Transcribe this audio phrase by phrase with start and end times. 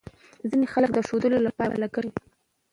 [0.49, 2.21] ځینې خلک د ښودلو لپاره لګښت کوي.